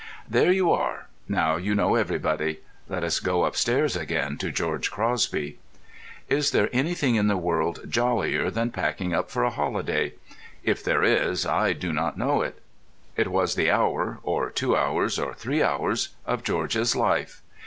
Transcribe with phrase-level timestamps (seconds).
[0.27, 2.61] There you are; now you know everybody.
[2.89, 5.59] Let us go upstairs again to George Crosby.
[6.27, 10.13] Is there anything in the world jollier than packing up for a holiday?
[10.63, 12.63] If there is, I do not know it.
[13.15, 17.43] It was the hour (or two hours or three hours) of George's life.